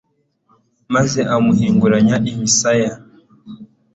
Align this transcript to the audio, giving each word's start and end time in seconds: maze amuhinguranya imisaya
maze 0.93 1.19
amuhinguranya 1.35 2.15
imisaya 2.31 2.93